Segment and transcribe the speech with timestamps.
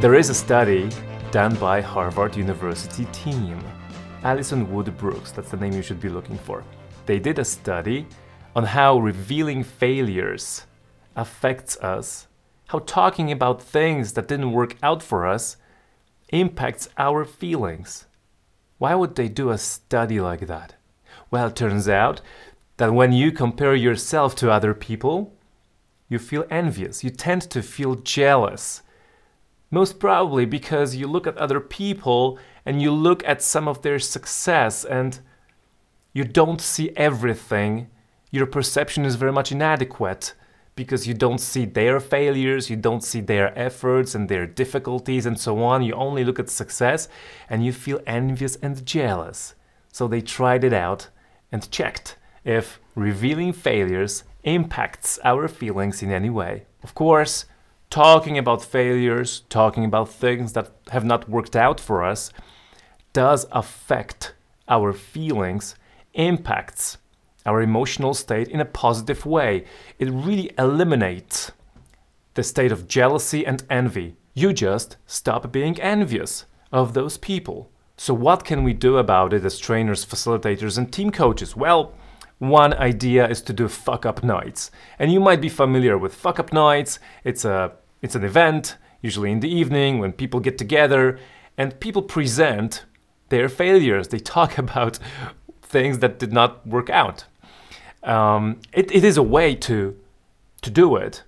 [0.00, 0.88] There is a study
[1.30, 3.62] done by Harvard University team.
[4.24, 6.64] Alison Wood Brooks, that's the name you should be looking for.
[7.04, 8.06] They did a study
[8.56, 10.64] on how revealing failures
[11.16, 12.28] affects us,
[12.68, 15.58] how talking about things that didn't work out for us
[16.30, 18.06] impacts our feelings.
[18.78, 20.76] Why would they do a study like that?
[21.30, 22.22] Well, it turns out
[22.78, 25.36] that when you compare yourself to other people,
[26.08, 28.80] you feel envious, you tend to feel jealous
[29.70, 33.98] most probably because you look at other people and you look at some of their
[33.98, 35.20] success and
[36.12, 37.88] you don't see everything.
[38.30, 40.34] Your perception is very much inadequate
[40.74, 45.38] because you don't see their failures, you don't see their efforts and their difficulties and
[45.38, 45.82] so on.
[45.82, 47.08] You only look at success
[47.48, 49.54] and you feel envious and jealous.
[49.92, 51.08] So they tried it out
[51.52, 56.64] and checked if revealing failures impacts our feelings in any way.
[56.82, 57.44] Of course,
[57.90, 62.32] talking about failures, talking about things that have not worked out for us,
[63.12, 64.32] does affect
[64.68, 65.74] our feelings,
[66.14, 66.98] impacts
[67.44, 69.64] our emotional state in a positive way.
[69.98, 71.50] It really eliminates
[72.34, 74.16] the state of jealousy and envy.
[74.34, 77.70] You just stop being envious of those people.
[77.96, 81.56] So, what can we do about it as trainers, facilitators, and team coaches?
[81.56, 81.94] Well,
[82.38, 84.70] one idea is to do fuck up nights.
[84.98, 86.98] And you might be familiar with fuck up nights.
[87.24, 91.18] It's a it's an event, usually in the evening when people get together
[91.56, 92.84] and people present
[93.28, 94.08] their failures.
[94.08, 94.98] They talk about
[95.62, 97.24] things that did not work out.
[98.02, 99.96] Um, it, it is a way to
[100.62, 101.22] to do it,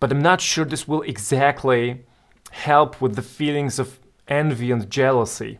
[0.00, 2.04] but I'm not sure this will exactly
[2.50, 5.58] help with the feelings of envy and jealousy.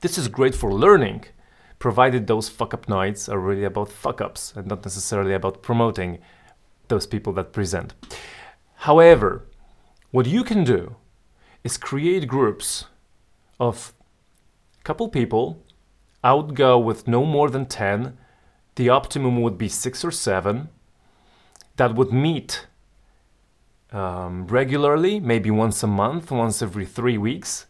[0.00, 1.24] This is great for learning,
[1.78, 6.18] provided those fuck up nights are really about fuck ups and not necessarily about promoting
[6.88, 7.94] those people that present.
[8.82, 9.44] However,
[10.10, 10.96] what you can do
[11.62, 12.86] is create groups
[13.60, 13.94] of
[14.80, 15.62] a couple people.
[16.24, 18.18] I would go with no more than 10.
[18.74, 20.68] The optimum would be six or seven
[21.76, 22.66] that would meet
[23.92, 27.66] um, regularly, maybe once a month, once every three weeks,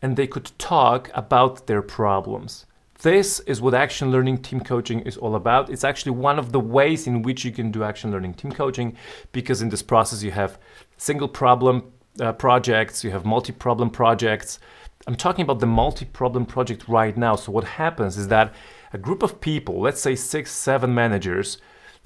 [0.00, 2.64] and they could talk about their problems.
[3.02, 5.70] This is what action learning team coaching is all about.
[5.70, 8.96] It's actually one of the ways in which you can do action learning team coaching
[9.30, 10.58] because in this process you have
[10.96, 14.58] single problem uh, projects, you have multi problem projects.
[15.06, 17.36] I'm talking about the multi problem project right now.
[17.36, 18.52] So, what happens is that
[18.92, 21.58] a group of people, let's say six, seven managers,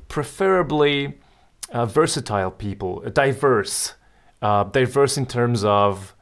[0.08, 1.18] preferably
[1.70, 3.94] uh, versatile people, diverse,
[4.42, 6.14] uh, diverse in terms of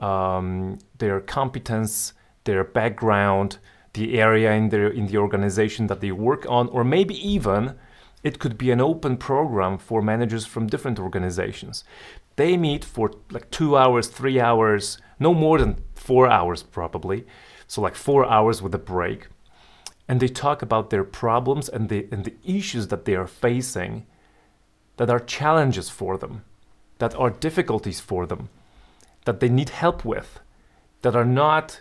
[0.00, 2.12] um, their competence,
[2.42, 3.58] their background,
[3.96, 7.74] the area in the in the organization that they work on, or maybe even
[8.22, 11.84] it could be an open program for managers from different organizations.
[12.36, 17.26] They meet for like two hours, three hours, no more than four hours probably.
[17.66, 19.28] So like four hours with a break.
[20.08, 24.06] And they talk about their problems and the and the issues that they are facing
[24.96, 26.44] that are challenges for them,
[26.98, 28.48] that are difficulties for them,
[29.24, 30.40] that they need help with,
[31.02, 31.80] that are not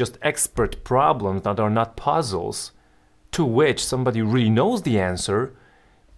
[0.00, 2.72] just expert problems that are not puzzles
[3.32, 5.54] to which somebody really knows the answer,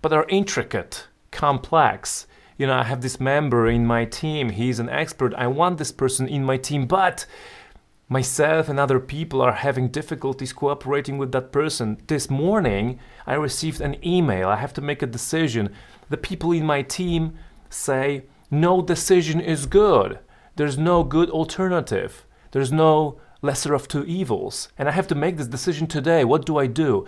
[0.01, 2.29] but are intricate, complex.
[2.57, 5.91] You know, I have this member in my team, he's an expert, I want this
[5.91, 7.27] person in my team, but
[8.09, 12.01] myself and other people are having difficulties cooperating with that person.
[12.07, 15.75] This morning, I received an email, I have to make a decision.
[16.09, 17.37] The people in my team
[17.69, 20.21] say, no decision is good.
[20.55, 22.25] There's no good alternative.
[22.53, 24.69] There's no lesser of two evils.
[24.79, 26.25] And I have to make this decision today.
[26.25, 27.07] What do I do?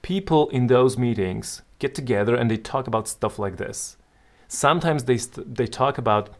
[0.00, 3.96] People in those meetings get together and they talk about stuff like this.
[4.48, 6.30] Sometimes they, they talk about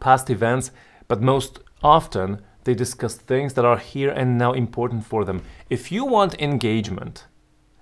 [0.00, 0.72] past events,
[1.06, 5.42] but most often they discuss things that are here and now important for them.
[5.70, 7.26] If you want engagement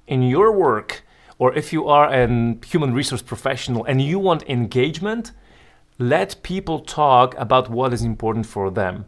[0.07, 1.03] in your work,
[1.39, 5.33] or if you are a human resource professional and you want engagement,
[5.99, 9.07] let people talk about what is important for them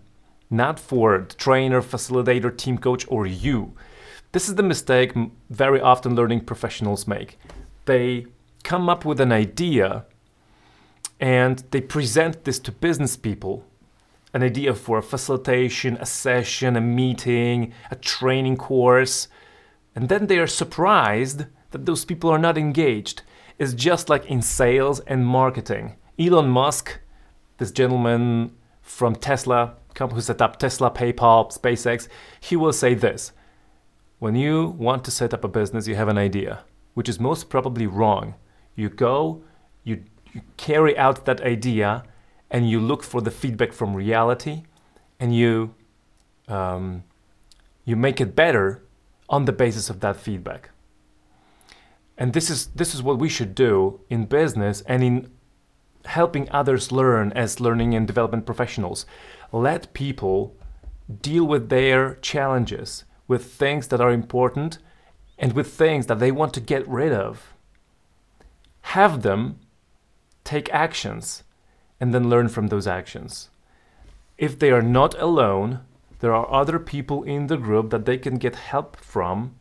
[0.51, 3.73] not for the trainer, facilitator, team coach, or you.
[4.33, 5.13] This is the mistake
[5.49, 7.39] very often learning professionals make.
[7.87, 8.27] They
[8.63, 10.05] come up with an idea
[11.19, 13.65] and they present this to business people
[14.33, 19.29] an idea for a facilitation, a session, a meeting, a training course.
[19.95, 23.23] And then they are surprised that those people are not engaged.
[23.59, 25.97] It's just like in sales and marketing.
[26.19, 27.01] Elon Musk,
[27.59, 28.53] this gentleman
[28.83, 29.75] from Tesla,
[30.09, 32.09] who set up Tesla, PayPal, SpaceX,
[32.41, 33.33] he will say this
[34.19, 36.65] When you want to set up a business, you have an idea,
[36.95, 38.35] which is most probably wrong.
[38.75, 39.43] You go,
[39.85, 42.05] you, you carry out that idea,
[42.51, 44.65] and you look for the feedback from reality
[45.21, 45.75] and you
[46.49, 47.05] um,
[47.85, 48.83] you make it better
[49.29, 50.71] on the basis of that feedback.
[52.19, 55.31] And this is this is what we should do in business and in
[56.05, 59.07] helping others learn as learning and development professionals.
[59.53, 60.57] Let people
[61.23, 64.79] deal with their challenges, with things that are important
[65.39, 67.55] and with things that they want to get rid of.
[68.83, 69.61] Have them
[70.45, 71.45] take actions
[71.99, 73.51] and then learn from those actions.
[74.39, 75.81] If they are not alone,
[76.21, 79.55] there are other people in the group that they can get help from.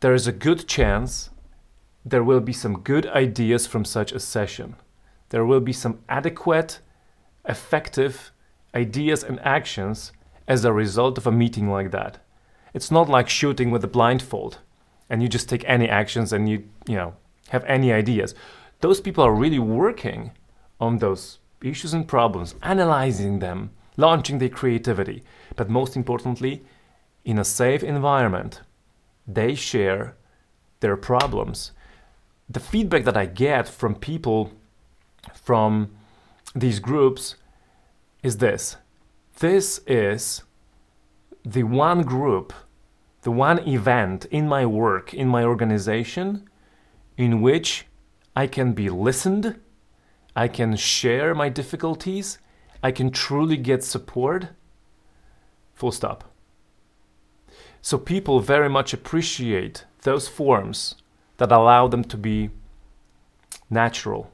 [0.00, 1.30] There is a good chance
[2.04, 4.76] there will be some good ideas from such a session.
[5.30, 6.80] There will be some adequate,
[7.48, 8.32] effective
[8.74, 10.12] ideas and actions
[10.46, 12.18] as a result of a meeting like that.
[12.74, 14.58] It's not like shooting with a blindfold
[15.08, 17.14] and you just take any actions and you, you know,
[17.48, 18.34] have any ideas.
[18.80, 20.32] Those people are really working
[20.80, 25.22] on those issues and problems, analyzing them, launching their creativity,
[25.56, 26.64] but most importantly,
[27.24, 28.60] in a safe environment,
[29.26, 30.16] they share
[30.80, 31.72] their problems.
[32.48, 34.52] The feedback that I get from people
[35.32, 35.90] from
[36.54, 37.36] these groups
[38.22, 38.76] is this.
[39.38, 40.42] This is
[41.44, 42.52] the one group,
[43.22, 46.48] the one event in my work, in my organization,
[47.16, 47.86] in which
[48.36, 49.60] I can be listened
[50.36, 52.38] I can share my difficulties,
[52.82, 54.48] I can truly get support.
[55.74, 56.24] Full stop.
[57.80, 60.96] So people very much appreciate those forms
[61.36, 62.50] that allow them to be
[63.70, 64.30] natural,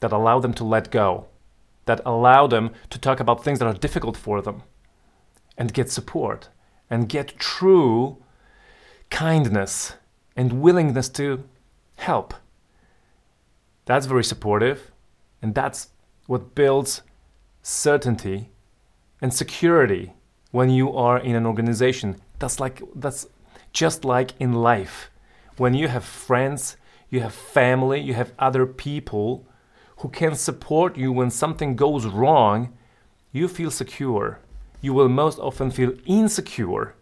[0.00, 1.26] that allow them to let go,
[1.86, 4.62] that allow them to talk about things that are difficult for them
[5.56, 6.48] and get support
[6.90, 8.18] and get true
[9.10, 9.94] kindness
[10.36, 11.44] and willingness to
[11.96, 12.34] help.
[13.86, 14.90] That's very supportive
[15.40, 15.88] and that's
[16.26, 17.02] what builds
[17.62, 18.50] certainty
[19.20, 20.12] and security
[20.50, 22.16] when you are in an organization.
[22.38, 23.26] That's like that's
[23.72, 25.10] just like in life.
[25.56, 26.76] When you have friends,
[27.10, 29.46] you have family, you have other people
[29.96, 32.76] who can support you when something goes wrong,
[33.32, 34.40] you feel secure.
[34.80, 36.94] You will most often feel insecure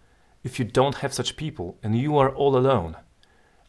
[0.42, 2.96] if you don't have such people and you are all alone.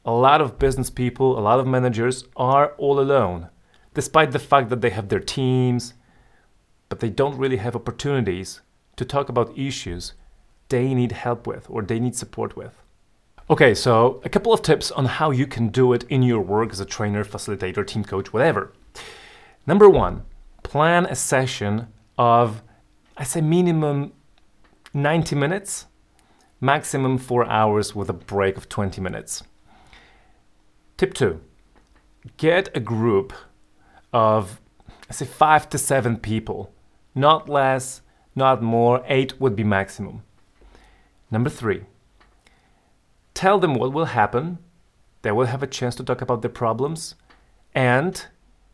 [0.05, 3.49] A lot of business people, a lot of managers are all alone
[3.95, 5.95] despite the fact that they have their teams,
[6.89, 8.61] but they don't really have opportunities
[8.97, 10.13] to talk about issues
[10.69, 12.81] they need help with or they need support with.
[13.49, 16.71] Okay, so a couple of tips on how you can do it in your work
[16.71, 18.73] as a trainer, facilitator, team coach, whatever.
[19.67, 20.23] Number one,
[20.63, 22.61] plan a session of,
[23.17, 24.13] I say minimum
[24.93, 25.87] 90 minutes,
[26.61, 29.43] maximum four hours with a break of 20 minutes.
[30.97, 31.41] Tip two,
[32.37, 33.33] get a group
[34.13, 34.61] of,
[35.09, 36.71] I say, five to seven people.
[37.15, 38.01] Not less,
[38.35, 40.23] not more, eight would be maximum.
[41.31, 41.85] Number three,
[43.33, 44.59] tell them what will happen.
[45.23, 47.15] They will have a chance to talk about their problems
[47.73, 48.27] and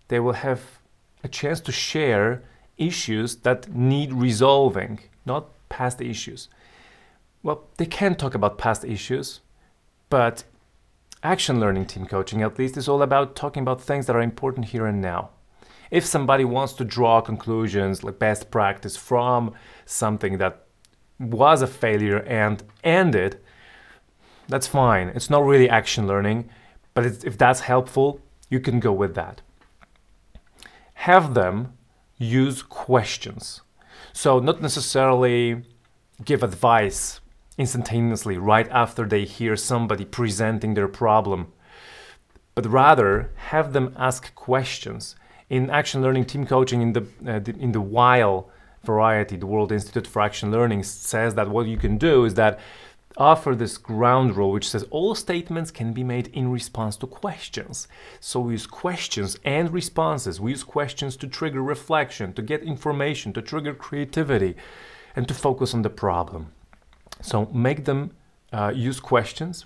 [0.10, 0.81] they will have
[1.23, 2.44] a chance to share
[2.77, 6.50] issues that need resolving, not past issues.
[7.44, 9.41] Well, they can talk about past issues,
[10.09, 10.44] but
[11.23, 14.68] Action learning team coaching, at least, is all about talking about things that are important
[14.68, 15.30] here and now.
[15.92, 19.54] If somebody wants to draw conclusions, like best practice from
[19.85, 20.66] something that
[21.19, 23.40] was a failure and ended,
[24.47, 25.09] that's fine.
[25.09, 26.49] It's not really action learning,
[26.95, 29.42] but if that's helpful, you can go with that.
[31.06, 31.74] Have them
[32.20, 33.62] use questions.
[34.14, 35.64] So, not necessarily
[36.24, 37.22] give advice
[37.58, 41.54] instantaneously right after they hear somebody presenting their problem,
[42.54, 45.16] but rather have them ask questions.
[45.50, 48.46] In action learning team coaching, in the, uh, the in the WIAL
[48.84, 52.60] variety, the World Institute for Action Learning says that what you can do is that
[53.18, 57.87] offer this ground rule which says all statements can be made in response to questions.
[58.19, 60.39] So we use questions and responses.
[60.39, 64.56] We use questions to trigger reflection, to get information, to trigger creativity,
[65.15, 66.53] and to focus on the problem.
[67.21, 68.11] So make them
[68.51, 69.65] uh, use questions.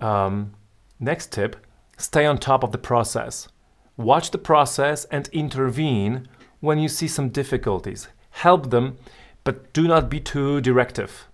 [0.00, 0.54] Um,
[1.00, 1.56] next tip,
[1.96, 3.48] stay on top of the process.
[3.96, 6.28] Watch the process and intervene
[6.60, 8.08] when you see some difficulties.
[8.30, 8.96] Help them,
[9.44, 11.28] but do not be too directive.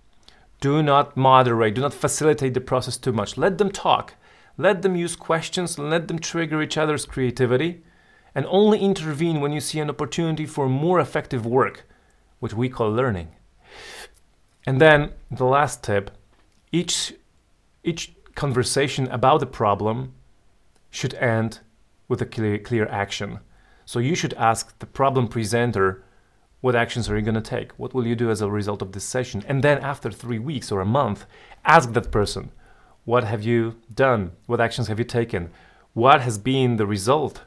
[0.59, 3.37] Do not moderate, do not facilitate the process too much.
[3.37, 4.15] Let them talk.
[4.57, 7.83] Let them use questions, let them trigger each other's creativity,
[8.33, 11.85] and only intervene when you see an opportunity for more effective work,
[12.39, 13.29] which we call learning.
[14.65, 16.11] And then the last tip,
[16.71, 17.13] each,
[17.83, 20.13] each conversation about the problem
[20.89, 21.59] should end
[22.07, 23.39] with a clear, clear action.
[23.83, 26.04] So you should ask the problem presenter
[26.65, 27.71] what actions are you going to take?
[27.73, 29.43] What will you do as a result of this session?
[29.47, 31.27] And then after three weeks or a month,
[31.63, 32.49] ask that person,
[33.03, 34.31] what have you done?
[34.47, 35.51] What actions have you taken?
[35.93, 37.43] What has been the result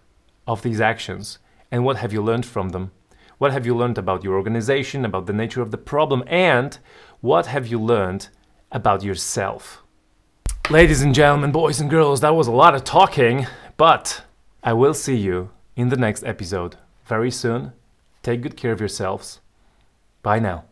[0.46, 1.40] of these actions?
[1.72, 2.92] And what have you learned from them?
[3.38, 6.78] What have you learned about your organization, about the nature of the problem, and
[7.20, 8.28] what have you learned
[8.70, 9.82] about yourself?
[10.70, 14.22] Ladies and gentlemen, boys and girls, that was a lot of talking, but
[14.62, 17.72] I will see you in the next episode very soon.
[18.22, 19.40] Take good care of yourselves.
[20.22, 20.64] Bye now.